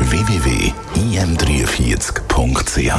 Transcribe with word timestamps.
www.im43.ch 0.00 2.92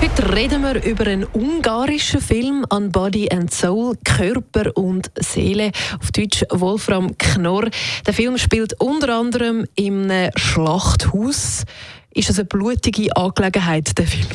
Heute 0.00 0.34
reden 0.34 0.62
wir 0.62 0.82
über 0.84 1.06
einen 1.06 1.26
ungarischen 1.32 2.20
Film 2.20 2.64
an 2.70 2.92
Body 2.92 3.28
and 3.30 3.52
Soul, 3.52 3.96
Körper 4.04 4.76
und 4.76 5.10
Seele, 5.16 5.72
auf 6.00 6.12
Deutsch 6.12 6.44
Wolfram 6.50 7.18
Knorr. 7.18 7.68
Der 8.06 8.14
Film 8.14 8.38
spielt 8.38 8.80
unter 8.80 9.18
anderem 9.18 9.66
im 9.74 10.08
Schlachthaus. 10.36 11.64
Ist 12.14 12.28
das 12.28 12.38
eine 12.38 12.46
blutige 12.46 13.16
Angelegenheit, 13.16 13.98
der 13.98 14.06
Film? 14.06 14.28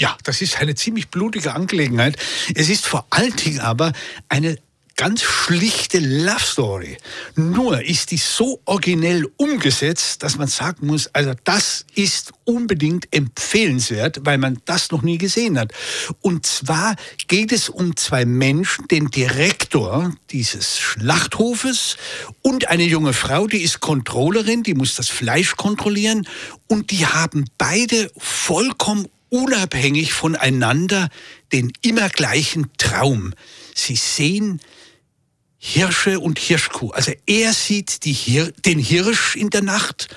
Ja, 0.00 0.16
das 0.24 0.42
ist 0.42 0.60
eine 0.60 0.74
ziemlich 0.74 1.08
blutige 1.08 1.54
Angelegenheit. 1.54 2.16
Es 2.54 2.68
ist 2.68 2.86
vor 2.86 3.06
allen 3.10 3.36
Dingen 3.36 3.60
aber 3.60 3.92
eine 4.28 4.58
ganz 4.98 5.22
schlichte 5.22 6.00
Love 6.00 6.40
Story. 6.40 6.98
Nur 7.36 7.82
ist 7.82 8.10
die 8.10 8.16
so 8.16 8.60
originell 8.64 9.26
umgesetzt, 9.36 10.24
dass 10.24 10.36
man 10.36 10.48
sagen 10.48 10.88
muss, 10.88 11.06
also 11.14 11.34
das 11.44 11.86
ist 11.94 12.32
unbedingt 12.44 13.06
empfehlenswert, 13.12 14.18
weil 14.24 14.38
man 14.38 14.58
das 14.64 14.90
noch 14.90 15.02
nie 15.02 15.16
gesehen 15.16 15.56
hat. 15.56 15.72
Und 16.20 16.46
zwar 16.46 16.96
geht 17.28 17.52
es 17.52 17.68
um 17.68 17.96
zwei 17.96 18.24
Menschen, 18.24 18.88
den 18.88 19.08
Direktor 19.08 20.12
dieses 20.30 20.80
Schlachthofes 20.80 21.96
und 22.42 22.68
eine 22.68 22.84
junge 22.84 23.12
Frau, 23.12 23.46
die 23.46 23.62
ist 23.62 23.78
Controllerin, 23.78 24.64
die 24.64 24.74
muss 24.74 24.96
das 24.96 25.08
Fleisch 25.08 25.54
kontrollieren 25.54 26.26
und 26.66 26.90
die 26.90 27.06
haben 27.06 27.44
beide 27.56 28.10
vollkommen 28.18 29.06
unabhängig 29.28 30.12
voneinander 30.12 31.08
den 31.52 31.72
immer 31.82 32.08
gleichen 32.08 32.70
Traum. 32.78 33.32
Sie 33.74 33.94
sehen 33.94 34.60
Hirsche 35.58 36.20
und 36.20 36.38
Hirschkuh. 36.38 36.90
Also 36.90 37.12
er 37.26 37.52
sieht 37.52 38.00
Hir 38.04 38.52
den 38.64 38.78
Hirsch 38.78 39.36
in 39.36 39.50
der 39.50 39.62
Nacht 39.62 40.08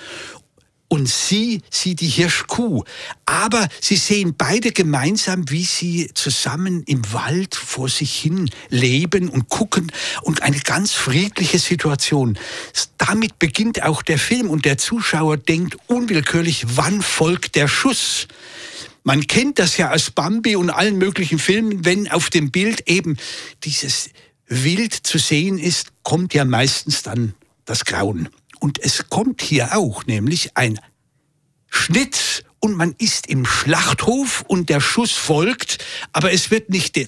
und 0.91 1.07
sie 1.07 1.61
sieht 1.69 2.01
die 2.01 2.09
Hirschkuh. 2.09 2.83
Aber 3.25 3.69
sie 3.79 3.95
sehen 3.95 4.35
beide 4.37 4.73
gemeinsam, 4.73 5.49
wie 5.49 5.63
sie 5.63 6.11
zusammen 6.13 6.83
im 6.83 7.01
Wald 7.13 7.55
vor 7.55 7.87
sich 7.87 8.13
hin 8.13 8.49
leben 8.67 9.29
und 9.29 9.47
gucken 9.47 9.89
und 10.21 10.43
eine 10.43 10.59
ganz 10.59 10.91
friedliche 10.91 11.59
Situation. 11.59 12.37
Damit 12.97 13.39
beginnt 13.39 13.83
auch 13.83 14.01
der 14.01 14.19
Film 14.19 14.49
und 14.49 14.65
der 14.65 14.77
Zuschauer 14.77 15.37
denkt 15.37 15.77
unwillkürlich, 15.87 16.65
wann 16.75 17.01
folgt 17.01 17.55
der 17.55 17.69
Schuss? 17.69 18.27
Man 19.03 19.25
kennt 19.27 19.59
das 19.59 19.77
ja 19.77 19.91
aus 19.91 20.11
Bambi 20.11 20.57
und 20.57 20.69
allen 20.69 20.97
möglichen 20.97 21.39
Filmen, 21.39 21.85
wenn 21.85 22.11
auf 22.11 22.29
dem 22.29 22.51
Bild 22.51 22.89
eben 22.89 23.15
dieses 23.63 24.09
Wild 24.51 24.93
zu 24.93 25.17
sehen 25.17 25.57
ist, 25.57 25.93
kommt 26.03 26.33
ja 26.33 26.43
meistens 26.45 27.03
dann 27.03 27.33
das 27.65 27.85
Grauen. 27.85 28.29
Und 28.59 28.79
es 28.83 29.09
kommt 29.09 29.41
hier 29.41 29.77
auch, 29.77 30.05
nämlich 30.05 30.55
ein 30.55 30.79
Schnitt 31.69 32.43
und 32.59 32.75
man 32.75 32.93
ist 32.97 33.27
im 33.27 33.45
Schlachthof 33.45 34.43
und 34.47 34.69
der 34.69 34.81
Schuss 34.81 35.13
folgt, 35.13 35.83
aber 36.11 36.31
es 36.31 36.51
wird 36.51 36.69
nicht 36.69 36.97
der, 36.97 37.07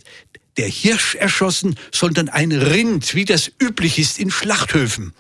der 0.58 0.67
Hirsch 0.67 1.16
erschossen, 1.16 1.75
sondern 1.91 2.29
ein 2.29 2.51
Rind, 2.53 3.13
wie 3.13 3.25
das 3.25 3.51
üblich 3.62 4.00
ist 4.00 4.19
in 4.19 4.31
Schlachthöfen. 4.31 5.13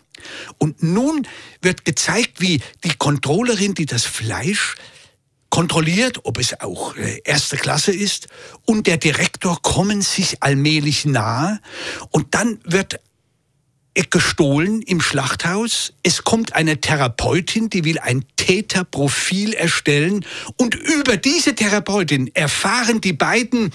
Und 0.57 0.81
nun 0.81 1.27
wird 1.61 1.83
gezeigt, 1.83 2.39
wie 2.39 2.61
die 2.85 2.95
Controllerin, 2.97 3.73
die 3.73 3.85
das 3.85 4.05
Fleisch 4.05 4.75
kontrolliert, 5.53 6.21
ob 6.23 6.39
es 6.39 6.59
auch 6.61 6.95
äh, 6.95 7.21
erste 7.25 7.57
Klasse 7.57 7.91
ist, 7.91 8.27
und 8.65 8.87
der 8.87 8.97
Direktor 8.97 9.61
kommen 9.61 10.01
sich 10.01 10.41
allmählich 10.41 11.05
nahe 11.05 11.59
und 12.09 12.33
dann 12.33 12.59
wird 12.63 12.99
gestohlen 14.09 14.81
im 14.81 14.99
Schlachthaus. 14.99 15.93
Es 16.01 16.23
kommt 16.23 16.55
eine 16.55 16.81
Therapeutin, 16.81 17.69
die 17.69 17.85
will 17.85 17.99
ein 17.99 18.25
Täterprofil 18.35 19.53
erstellen 19.53 20.25
und 20.57 20.73
über 20.73 21.17
diese 21.17 21.53
Therapeutin 21.53 22.33
erfahren 22.33 22.99
die 22.99 23.13
beiden, 23.13 23.71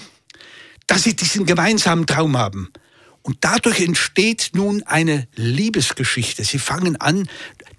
dass 0.85 1.03
sie 1.03 1.15
diesen 1.15 1.45
gemeinsamen 1.45 2.05
Traum 2.05 2.37
haben. 2.37 2.73
Und 3.21 3.37
dadurch 3.41 3.79
entsteht 3.79 4.51
nun 4.53 4.83
eine 4.83 5.29
Liebesgeschichte. 5.35 6.43
Sie 6.43 6.59
fangen 6.59 6.99
an, 6.99 7.29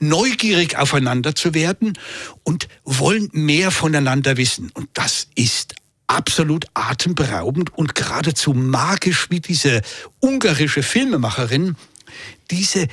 neugierig 0.00 0.76
aufeinander 0.76 1.34
zu 1.34 1.54
werden 1.54 1.98
und 2.42 2.68
wollen 2.84 3.28
mehr 3.32 3.70
voneinander 3.70 4.36
wissen. 4.36 4.70
Und 4.74 4.88
das 4.94 5.28
ist 5.34 5.74
absolut 6.06 6.66
atemberaubend 6.74 7.76
und 7.76 7.94
geradezu 7.94 8.52
magisch, 8.52 9.30
wie 9.30 9.40
diese 9.40 9.82
ungarische 10.18 10.82
Filmemacherin 10.82 11.76
diese 12.50 12.88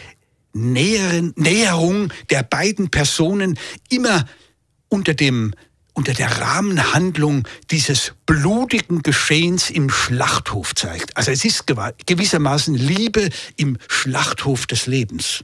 Näheren, 0.53 1.33
Näherung 1.35 2.11
der 2.29 2.43
beiden 2.43 2.89
Personen 2.89 3.59
immer 3.89 4.25
unter 4.89 5.13
dem 5.13 5.53
unter 5.93 6.13
der 6.13 6.29
Rahmenhandlung 6.39 7.47
dieses 7.71 8.13
blutigen 8.27 9.01
Geschehens 9.01 9.71
im 9.71 9.89
Schlachthof 9.89 10.75
zeigt. 10.75 11.17
Also 11.17 11.31
es 11.31 11.43
ist 11.43 11.63
gewissermaßen 12.05 12.75
Liebe 12.75 13.29
im 13.55 13.79
Schlachthof 13.87 14.67
des 14.67 14.85
Lebens. 14.85 15.43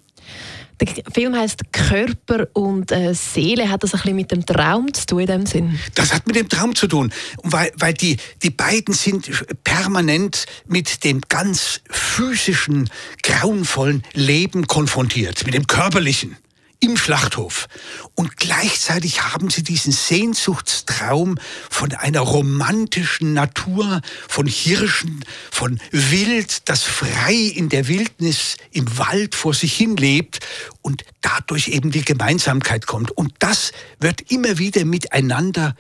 Der 0.80 0.88
Film 1.14 1.36
heißt 1.36 1.72
Körper 1.72 2.48
und 2.54 2.92
äh, 2.92 3.14
Seele. 3.14 3.70
Hat 3.70 3.84
das 3.84 3.94
ein 3.94 4.00
bisschen 4.00 4.16
mit 4.16 4.32
dem 4.32 4.46
Traum 4.46 4.94
zu 4.94 5.06
tun 5.06 5.20
in 5.22 5.28
dem 5.28 5.46
Sinn? 5.46 5.80
Das 5.96 6.14
hat 6.14 6.28
mit 6.28 6.36
dem 6.36 6.50
Traum 6.50 6.76
zu 6.76 6.88
tun, 6.88 7.14
weil, 7.44 7.72
weil 7.78 7.94
die, 7.94 8.18
die 8.42 8.50
beiden 8.50 8.94
sind 8.94 9.30
permanent 9.64 10.46
mit 10.68 11.04
dem 11.04 11.22
ganz 11.30 11.82
physischen, 11.90 12.90
grauenvollen 13.22 14.04
Leben 14.14 14.68
konfrontiert, 14.68 15.46
mit 15.46 15.54
dem 15.54 15.68
körperlichen 15.68 16.38
im 16.84 16.98
Schlachthof. 16.98 17.68
Und 18.14 18.36
gleichzeitig 18.36 19.24
haben 19.24 19.50
sie 19.50 19.64
diesen 19.64 19.94
Sehnsuchtstraum 19.94 21.38
von 21.70 21.94
einer 21.94 22.20
romantischen 22.20 23.34
Natur, 23.34 24.02
von 24.28 24.48
Hirschen, 24.48 25.24
von 25.50 25.80
Wild, 25.92 26.68
das 26.68 26.84
frei 26.84 27.34
in 27.34 27.70
der 27.70 27.88
Wildnis 27.88 28.58
im 28.72 28.98
Wald 28.98 29.34
vor 29.34 29.54
sich 29.54 29.74
hin 29.74 29.96
lebt 29.96 30.40
und 30.82 31.06
dadurch 31.22 31.70
eben 31.70 31.92
die 31.92 32.04
Gemeinsamkeit 32.04 32.86
kommt. 32.86 33.12
Und 33.12 33.34
das 33.40 33.72
wird 34.00 34.30
immer 34.30 34.58
wieder 34.58 34.84
miteinander 34.84 35.76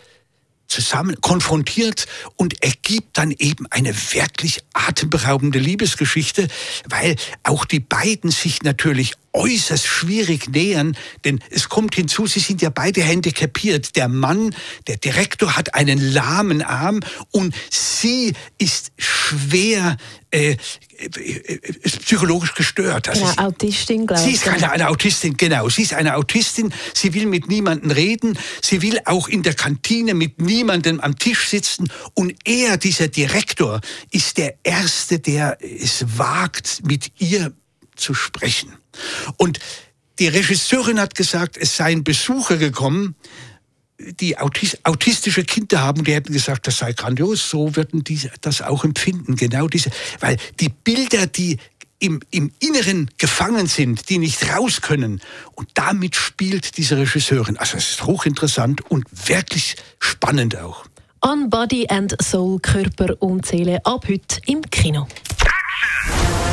zusammen 0.73 1.21
konfrontiert 1.21 2.07
und 2.35 2.63
ergibt 2.63 3.17
dann 3.17 3.31
eben 3.31 3.67
eine 3.69 3.95
wirklich 4.13 4.59
atemberaubende 4.73 5.59
Liebesgeschichte, 5.59 6.47
weil 6.89 7.15
auch 7.43 7.65
die 7.65 7.79
beiden 7.79 8.31
sich 8.31 8.63
natürlich 8.63 9.13
äußerst 9.33 9.85
schwierig 9.85 10.49
nähern, 10.49 10.95
denn 11.25 11.39
es 11.49 11.69
kommt 11.69 11.95
hinzu, 11.95 12.27
sie 12.27 12.39
sind 12.39 12.61
ja 12.61 12.69
beide 12.69 13.01
handicapiert. 13.01 13.95
Der 13.95 14.07
Mann, 14.07 14.55
der 14.87 14.97
Direktor, 14.97 15.55
hat 15.55 15.73
einen 15.73 15.99
lahmen 15.99 16.61
Arm 16.61 16.99
und 17.31 17.55
sie 17.71 18.33
ist 18.57 18.91
schwer 18.97 19.97
äh, 20.33 20.57
äh, 20.97 21.59
ist 21.83 22.01
psychologisch 22.05 22.55
gestört. 22.55 23.07
Also 23.07 23.23
eine 23.23 23.37
Autistin, 23.37 24.07
glaube 24.07 24.21
ich. 24.21 24.27
Sie 24.27 24.33
ist 24.33 24.47
eine, 24.47 24.71
eine 24.71 24.89
Autistin, 24.89 25.37
genau. 25.37 25.69
Sie 25.69 25.83
ist 25.83 25.93
eine 25.93 26.15
Autistin. 26.15 26.73
Sie 26.93 27.13
will 27.13 27.27
mit 27.27 27.47
niemandem 27.49 27.91
reden. 27.91 28.37
Sie 28.61 28.81
will 28.81 28.99
auch 29.05 29.27
in 29.27 29.43
der 29.43 29.53
Kantine 29.53 30.15
mit 30.15 30.41
niemandem 30.41 30.99
am 31.01 31.17
Tisch 31.19 31.47
sitzen. 31.49 31.91
Und 32.15 32.33
er, 32.45 32.77
dieser 32.77 33.09
Direktor, 33.09 33.79
ist 34.09 34.37
der 34.37 34.55
Erste, 34.63 35.19
der 35.19 35.57
es 35.61 36.05
wagt, 36.17 36.81
mit 36.83 37.11
ihr 37.19 37.53
zu 37.95 38.15
sprechen. 38.15 38.73
Und 39.37 39.59
die 40.17 40.27
Regisseurin 40.27 40.99
hat 40.99 41.13
gesagt, 41.13 41.57
es 41.57 41.77
seien 41.77 42.03
Besucher 42.03 42.57
gekommen, 42.57 43.15
die 43.99 44.37
autistische 44.37 45.43
Kinder 45.43 45.81
haben, 45.81 46.03
die 46.03 46.13
hätten 46.13 46.33
gesagt, 46.33 46.67
das 46.67 46.77
sei 46.77 46.93
grandios, 46.93 47.49
so 47.49 47.75
würden 47.75 48.03
die 48.03 48.19
das 48.41 48.61
auch 48.61 48.83
empfinden. 48.83 49.35
Genau 49.35 49.67
diese, 49.67 49.91
weil 50.19 50.37
die 50.59 50.69
Bilder, 50.69 51.27
die 51.27 51.57
im, 51.99 52.21
im 52.31 52.51
Inneren 52.59 53.09
gefangen 53.17 53.67
sind, 53.67 54.09
die 54.09 54.17
nicht 54.17 54.49
raus 54.49 54.81
können. 54.81 55.21
Und 55.53 55.69
damit 55.75 56.15
spielt 56.15 56.77
diese 56.77 56.97
Regisseurin. 56.97 57.57
Also 57.57 57.77
es 57.77 57.91
ist 57.91 58.05
hochinteressant 58.05 58.89
und 58.91 59.05
wirklich 59.27 59.77
spannend 59.99 60.57
auch. 60.57 60.85
On 61.21 61.49
Body 61.49 61.87
and 61.87 62.17
Soul, 62.21 62.59
Körper 62.59 63.15
und 63.21 63.45
Seele, 63.45 63.79
ab 63.85 64.05
heute 64.09 64.41
im 64.47 64.61
Kino. 64.69 65.07
Radio 65.39 66.52